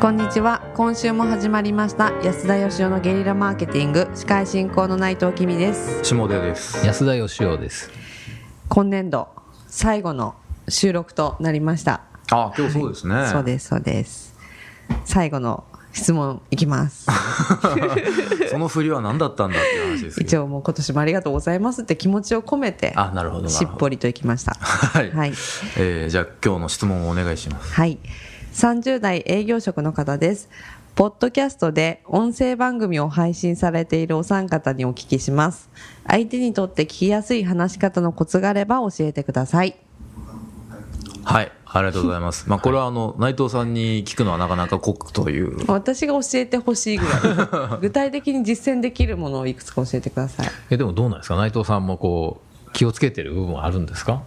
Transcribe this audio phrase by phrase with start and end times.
[0.00, 0.62] こんにちは。
[0.76, 2.12] 今週も始まりました。
[2.22, 4.08] 安田義雄のゲリラマーケティング。
[4.14, 6.04] 司会進行の内藤君です。
[6.04, 6.86] 下出です。
[6.86, 7.90] 安田義雄です。
[8.68, 9.26] 今年度
[9.66, 10.36] 最後の
[10.68, 12.02] 収録となりました。
[12.30, 14.36] あ今日そうですね、はい、そうですそうです。
[15.04, 17.08] 最後の質問いきます。
[18.50, 23.48] その振りは何だったんだっていう話です一応もう今年もありがとうございますって気持ちを込めてあなるほど。
[23.48, 24.54] しっぽりといきました。
[24.60, 25.30] はい、はい、
[25.76, 27.74] えー、じゃあ今日の質問をお願いします。
[27.74, 27.98] はい
[28.52, 30.48] 30代営業職の方です。
[30.94, 35.70] ポッドキャストで音声番組を配信されているお三方にお聞きします。
[36.06, 39.76] 相手にとって聞きやすい話し方のコツがあれば教えてください。
[41.22, 42.48] はい、ありがとうございます。
[42.48, 45.58] まあ、これはあの、内藤さんに聞くのはなかなか酷という。
[45.70, 47.78] 私が教えてほしいぐらい。
[47.82, 50.46] 具体的に実践できるものをいくつか教えてください。
[50.70, 51.36] え、でもどうなんですか？
[51.36, 54.22] 内藤さんもこう、気をつけてる部分はあるんですか？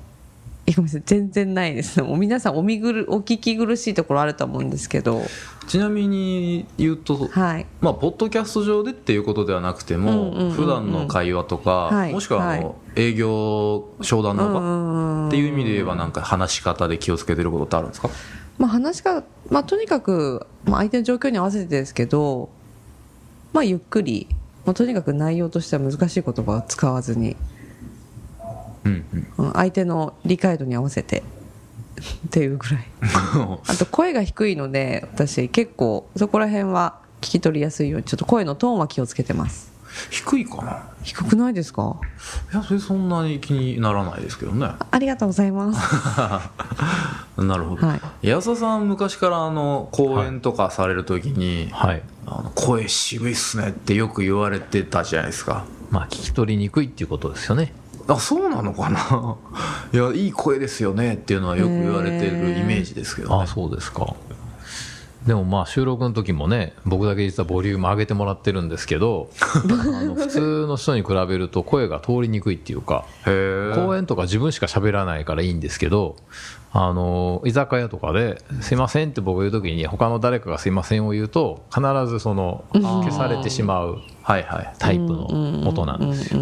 [0.67, 1.03] ごめんなさい。
[1.05, 2.01] 全然ないです。
[2.01, 5.21] もう皆さんお見ぐるお聞き苦しいところあると思うんですけど。
[5.67, 18.09] ちなみに言うと、はい、まあ、ポッドキャスト上でっていうことではなくても、うんうん、普段の会話とか、はい、もしくはあの、はい、営業商談の場っていう意味で言えばなんか話し方で気をつけてることってあるんですか、
[18.57, 22.49] まあ、話し方、まあ、とにかく、まあ、相手の状況に合わせてですけど、
[23.53, 24.27] まあ、ゆっくり、
[24.65, 27.37] まあ、とにかく内容としては難しい言葉を使わずに
[28.85, 29.05] うん
[29.37, 31.23] うん、相手の理解度に合わせて。
[32.27, 32.87] っていうぐらい。
[33.67, 39.71] あと声が低いので私結構そこら辺は聞き取りやすいようにちょっと声のトーンは気をつけてます。
[40.09, 40.83] 低いかな？
[41.03, 41.97] 低くないですか？
[42.51, 44.69] いやそれそんなに気にならないですけどね。
[44.89, 45.79] ありがとうございます。
[47.37, 55.65] なるほど、はい、安田さん昔からあの講演とかされるときに、はい、あの声渋いっすねってよく言われてたじゃないですか。
[55.91, 57.73] まあ聞き取りにくいっていうことですよね
[58.11, 59.35] あそうなのかな？
[59.93, 64.13] いやいい声ですよねっていうのはよく言われてるイメージですけど、ね、あそうですか。
[65.25, 76.15] でもまあ収録の時もね僕だけ実はボリューム上げてもらってるんですけど あの普通の人に比べると声が通りにくいっていうか公演とか自分しか喋らないからいいんですけど
[76.73, 83.99] あの居酒屋とかで「すいません」って僕が言う時に他の誰かが「すいません」を言うと必ずその消されてしまう
[84.79, 86.39] タイプの音なんですよ。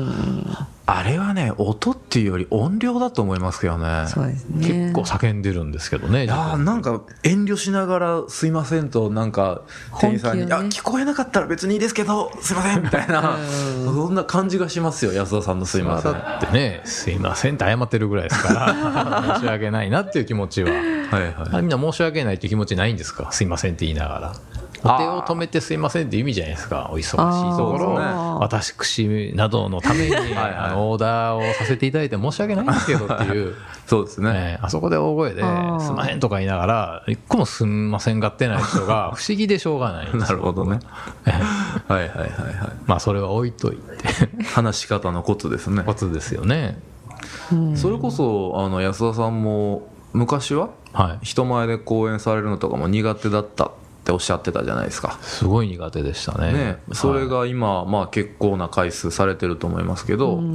[0.91, 4.05] あれはね音っていうより音量だと思いますけどね。
[4.07, 4.67] そうですね。
[4.67, 9.61] 結構叫んでるんですけどねいやなんか遠慮しながら「すいません」となんか
[10.00, 13.38] 店員さんに「ね、あ聞こえなかったら別にいいですけどすいません」みたいな。
[13.85, 20.71] そんな感じがしますよ安田さんの「すいません」だってね「すいません」って謝ってるぐらいですから 申し訳ないなっていう気持ちは。
[20.71, 21.61] はいはい。
[21.61, 24.58] みんな申し訳ないっていう気持ちないんですか「すいません」って言いながら。
[24.84, 26.90] お手を止めてすいませんって意味じゃないですか。
[26.91, 28.06] お忙しいところ、ね、
[28.40, 33.56] 私などのためにあのオーダーをさせていただいて申し訳ないんですけどっていう。
[33.85, 35.41] そうですね、あそこで大声で
[35.81, 40.79] 「すまへん」とか言いながら一個もすんませんがってない人が 不思議でしょうがないなるほどね。
[41.88, 42.29] はいはいはいはい。
[42.85, 44.45] まあそれは置いといて。
[44.53, 45.81] 話し方のコツですね。
[45.81, 46.78] コツですよね。
[47.75, 50.69] それこそあの安田さんも昔は
[51.23, 53.72] 人前で講演されるのとかも苦手だったっ
[54.09, 55.19] ておっしゃってたじゃないですか。
[55.21, 56.51] すごい苦手でしたね。
[56.51, 56.77] ね。
[56.93, 60.45] それが今、まあ、結構な回数されてると思いますけど、はい、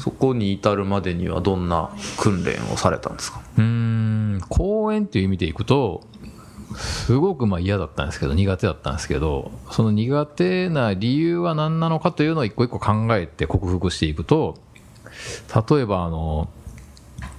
[0.00, 3.40] そこに至るまでにはどんな訓練をされたんですか？
[3.56, 6.02] うん講演っていう意味でいくと
[6.76, 14.56] すごくまあ嫌だったんですけど苦手だったんですけどその苦手な理由は何なのかというのを一個一個考えて克服していくと
[15.70, 16.48] 例えばあの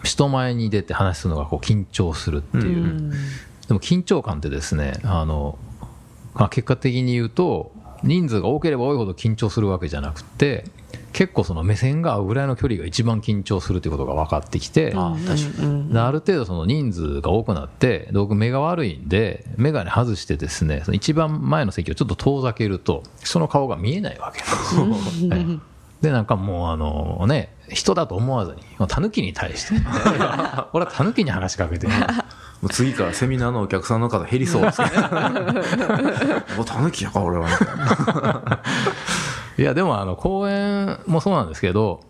[0.03, 3.13] 人前に出て話すのがこう緊張するっていう、う
[3.69, 5.57] でも緊張感ってですねあの、
[6.34, 7.72] まあ、結果的に言うと
[8.03, 10.66] 人数が多ければ多いほど緊張するわけじゃなくて
[11.13, 15.16] 結構その目線が合うぐらいの距離が一番緊張するということが分かってきてあ
[16.07, 24.88] ある程度その人数が多くなって僕目が悪いんで眼鏡外してですねその一番前の席をちょっと遠ざけるとその顔が見えないわけですよ。
[26.01, 29.75] でなんかもうあのね人だと思わずにタヌキに対して
[30.74, 31.88] 俺はタヌキに話しかけて
[32.61, 34.88] もう次からセミナーのお客さんの方減りそうですね。
[36.57, 37.47] もうタヌキやか、俺は。
[39.57, 42.01] いや、でもあの、講演もそうなんですけど、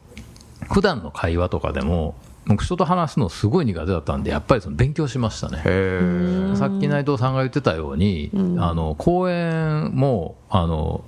[0.72, 2.16] 普段の会話とかでも、
[2.48, 5.62] 僕人と話すのすごい苦手だったんで、やっぱりその勉強しましたね。
[6.56, 11.04] さっき内藤さんが言ってたように、うん、あの、講演も、あの、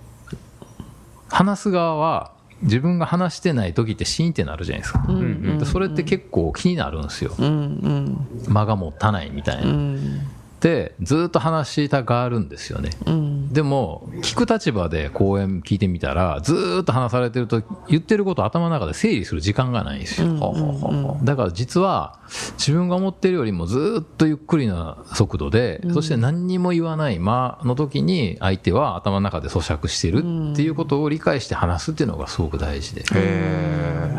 [1.30, 2.32] 話す側は、
[2.64, 10.22] 自分が話してない時ってシーンってなるじゃないですか、うんうんうん、それって結構気になるんですよ、うんうん、間が持たないみたいな、うん、
[10.62, 20.40] でずっと話したがるんですよね、うん、でも聞く立場で講演聞いてみたらずっと話されてると言ってること頭の中で整理する時間がないんですよ、うん。
[20.40, 22.20] うんうん、だから実は
[22.60, 30.20] 自分が思ってるよりもずっとゆっくりな速度で、そして何にも言わない間の時に相手は頭の中で咀嚼してる
[30.54, 33.04] っていうことを理解して話すっていうのがすごく大事で、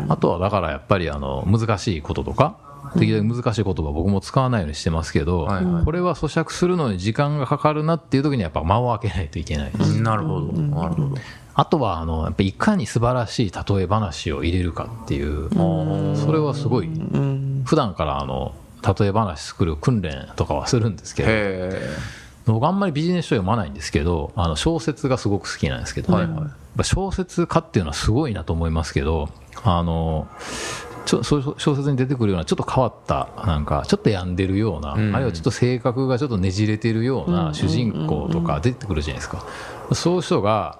[0.09, 10.01] あとはだからやっぱりあの難しいこととかできるだけ難しい言葉僕も使わないようにしてますけど、はいはい、これは咀嚼するのに時間がかかるなっていう時にやっぱ間を空けないといけないです。
[10.01, 10.53] なるほど。
[10.53, 11.15] なるほど。
[11.55, 15.49] あとはあのやっぱいかに素晴らしい例え話を入れるかっていう
[16.15, 16.89] それはすごい
[17.65, 18.55] 普段からあの
[18.97, 21.69] 例え話作る訓練とかはするんですけ
[22.45, 26.47] ど僕あんまりビジネス書読まないんですけどあの小説がすごく好きなんですけど、ね、はいは
[26.79, 29.29] い、小説家っていうのはすごいなと思いますけど
[29.63, 30.27] あの
[31.05, 39.45] ちょ小説に出てくるようなちょっと変わったなんかちょっと病んでるような、うん、あるいはちょっと性格がちょっとねじれてるような主人公とか出てくるじゃないですか、
[39.93, 40.79] そういう人が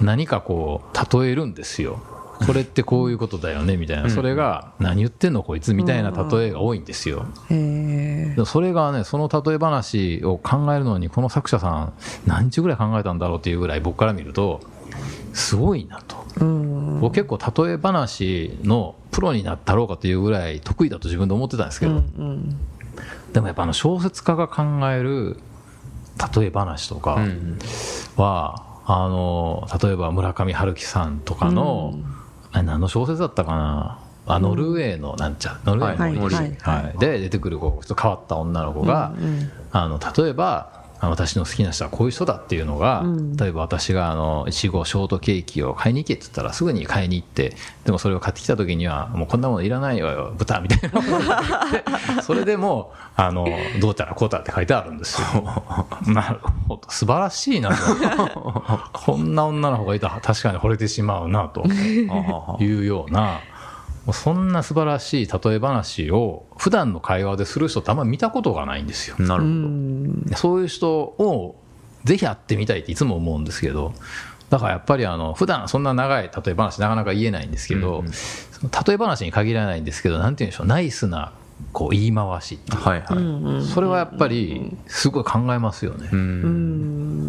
[0.00, 2.02] 何かこう例えるんですよ。
[2.46, 7.26] これってこういうことだよねみたいな、それが何言ってんのこいつみたいな例えが多いんですよ、
[8.44, 11.92] それがねその例え話を考えるのにこの作者さん
[12.26, 14.60] 何日ぐらい考えたんだろうっていうぐらい僕から見ると
[15.32, 16.16] すごいなと、
[17.00, 22.02] 僕結構例え話のプロになったろうかというぐらい得意だと自分で思ってたんですけど、
[23.32, 25.36] でもやっぱあの小説家が考える
[26.36, 27.18] 例え話とか
[28.16, 31.94] は、あの例えば村上春樹さんとかの、
[32.54, 34.00] うん、何の小説だったかな？
[34.26, 53.46] あノルウェーのなんちゃノルウェーの森、はいはい、で出てくるこう変わった女の子が、うんうん、あの例えば私の好きな人はこういう人だっていうのが、うん、例えば私があのいちごショートケーキを買いに行けって言ったらすぐに買いに行ってでもそれを買ってきた時にはもうこんなものいらないよ豚みたいな それでもあの
[53.80, 55.62] どうたらこうたらって書いてあるんですよ。
[56.06, 56.82] なるほど。
[56.88, 57.70] 素晴らしいな。
[57.70, 57.76] と
[58.92, 61.64] こんな女の子がいたら確かに惚れてしまうなと
[62.60, 63.40] いうような。
[64.12, 69.16] そんな素晴らしい例え話を普段の会話でする人ってあんまり見たことがないんですよ。
[69.18, 69.48] なるほ
[70.30, 70.36] ど。
[70.36, 71.56] そういう人を
[72.04, 73.94] ぜひ会ってみたいっていつも思うんですけど、
[74.50, 78.10] だからやっぱりあの普段そんな長い例え話なかなか言えないんですけど、うん
[78.86, 81.32] 例え話に限らないんですけど、なんて言うんでしょう、ナイスな
[81.72, 86.08] こう言い回しはいはい、それはやっぱりすごい考えますよね。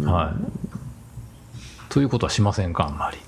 [0.06, 3.18] はい、ということはしませんか、あんまり。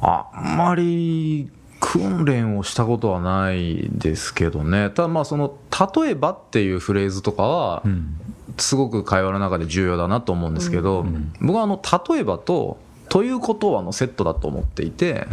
[0.00, 5.56] あんまり訓練をしたことはないですけどね、ただまあその、
[5.96, 7.82] 例えばっていうフレーズとかは、
[8.56, 11.06] すごく会話の中で重要だなと思うんですけど、
[11.40, 11.80] 僕はあの、
[12.10, 12.78] 例えばと、
[13.08, 15.26] ということはのセットだと思っていて、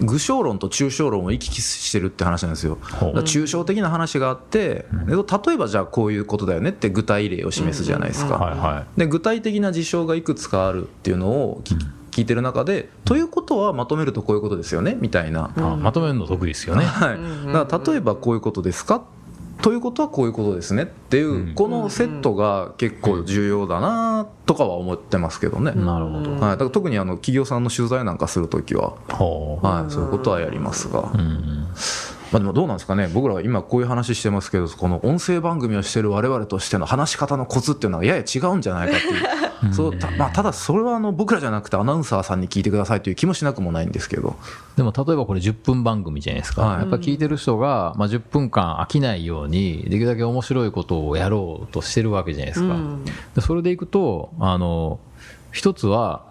[0.00, 2.78] 具象論と抽象論を行き来してるって話なんですよ。
[3.22, 5.14] 抽象的な話があって、例
[5.54, 8.84] えばじゃあこういうことだよねって具体例を示すじゃないですか。
[8.96, 11.62] で具体的な事象がいくつかあるっていうのを
[12.12, 15.50] 聞いてる中で、ということはまとめるとこういうことですよねみたいな、
[15.80, 19.02] まとめるの得意ですよね、はい、だから例えばこういうことですか？
[19.60, 20.82] ということはこういうことですね。
[20.82, 25.70] っていう、このセットが結構重要だなとかは思ってますけどね。
[25.70, 26.32] なるほど。
[26.32, 26.40] はい。
[26.40, 31.12] だから特にあの企業さんの取材なんかするときは、はい、そういうことはやりますが。
[32.32, 44.36] まあ、でもどうなんですかね、僕らは今こういう話してますけど、この音声番組をしてる我々としての話し方のコツっていうのはやや違うんじゃないかっていう、 そうたまあ、ただそれはあの僕らじゃなくてアナウンサーさんに聞いてくださいという気もしなくもないんですけど。
[44.76, 52.74] でも例えばこれ10分番組じゃないですか、はい、やっぱ聞いてる人が、まあ、10分間飽きないように、できるだけ面白いことをやろうとしてるわけじゃないですか。
[52.74, 53.12] うん、で
[53.42, 54.98] それでいくと、あの
[55.50, 56.22] 一つは、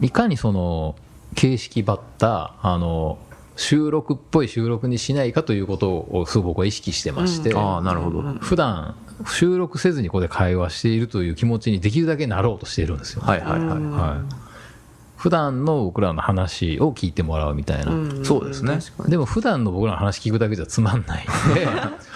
[0.00, 0.94] いかにその
[1.34, 3.18] 形式ばったあの
[3.58, 8.22] 収録っぽい収録にしないかということをすごく僕は意識してまして、うん、あなるほど。
[8.40, 8.94] 普段
[9.26, 13.22] 収録せずにここで会話しているという気持ちにできるだけなろうとしているんですよ。
[13.22, 13.68] はいはいはい。
[13.68, 14.34] はい、
[15.16, 18.78] 普段の僕らの話を聞いてもらうみたいな、うそうですね。
[19.08, 21.24] でも普段の僕らの話聞くだけじゃつまんない。
[21.24, 21.66] ん で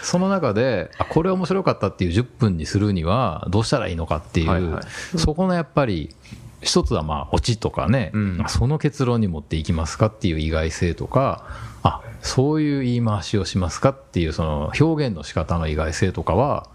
[0.00, 6.14] その中であこれ面白かったっていう10分にするにはどうしたらいいのかっていう、はいはい、そこのやっぱり
[6.62, 11.44] 一つはまあオチとかね、うん、その結論に持っていきますかっていう意外性とか
[11.82, 16.68] あそういう言い回しをしますかっていうその表現の仕方の意外性とかは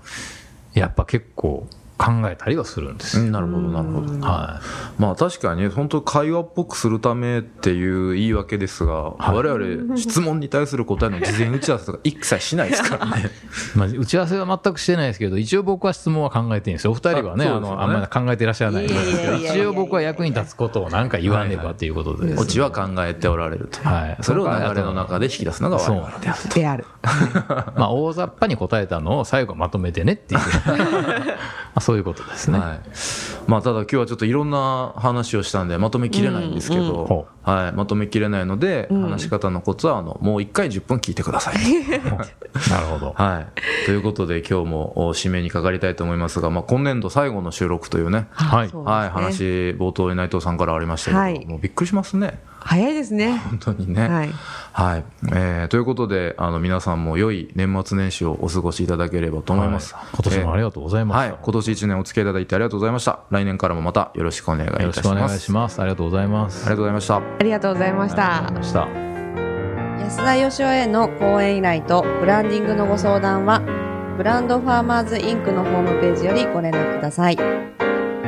[0.74, 1.67] やっぱ結構
[1.98, 4.62] 考えたりはするんです、なるほどなるほど、は
[4.98, 13.32] い、まあ確かにね本当会話っぽくするためっていう言い訳ですが、はい、我々質問に対する答えの事前打ち合わせとか 一切しないですからね。
[13.75, 16.92] まあ打ち合わせは全くしてないですけど一応僕は質問は考えてるんですよ。
[16.92, 18.94] お二人はねあ、ね、のあんまり考えていらっしゃらないんで。
[18.94, 26.86] すけど一応僕は役に立つことを何か言わねばということで、オチは考えておられると、はい、それを流れの中で引き出すのが我々であるである
[27.75, 30.41] まあ大雑把に答えたのを最後まとめてねっていう。
[30.67, 32.79] まあそういうことですね、はい、
[33.47, 41.55] まあ、ただ今日はちょっといろんな話をしたんでまとめきれないんですけど、はい、まとめきれないので、話し方のコツはあのもう1回10分聞いてください
[42.69, 43.13] なるほど。
[43.15, 43.85] はい。
[43.85, 48.67] ということで、今日もお締めにかかりたいと思いますが、まあ、今年度最後の収録というね、はい。
[48.67, 48.73] ね。
[48.73, 51.45] はい、話、冒頭に内藤さんからありましたけど、はい。
[51.45, 52.39] もうびっくりしますね。
[52.67, 53.38] 早いですね。
[53.38, 54.07] 本当にね。
[54.07, 54.29] はい。
[54.74, 55.05] はい。
[55.31, 59.95] えーということで、あの、皆さんも良い年末年始をお過ごしいただければと思います。
[59.95, 61.33] はい今年もありがとうございました。
[61.33, 61.39] はい。
[61.41, 63.19] 今年1年お付き合いいただいてありがとうございました。
[63.29, 64.81] 来年からもまたよろしくお願いいたします。
[64.81, 65.81] よろしくお願いします。
[65.81, 66.65] ありがとうございます。
[66.65, 67.15] ありがとうございました。
[67.15, 68.36] ありがとうございました。
[68.36, 69.07] ありがとうございました。
[70.03, 73.62] 安田義雄への講演依頼とブランディングのご相談は、
[74.17, 77.76] ブランドファーマーズインクのホームページよりご連絡ください。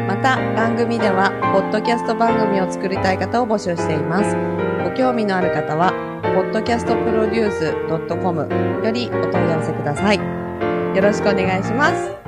[0.09, 4.35] また、番組では、ポッドキャスト番組を作りたい方を募集しています。
[4.83, 10.17] ご興味のある方は、podcastproduce.com よりお問い合わせください。
[10.17, 10.23] よ
[11.03, 12.18] ろしくお願いします。